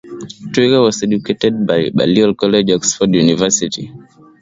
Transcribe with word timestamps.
Twigger 0.51 0.81
was 0.81 1.03
educated 1.03 1.69
at 1.69 1.95
Balliol 1.95 2.33
College, 2.33 2.71
Oxford 2.71 3.13
University. 3.13 3.93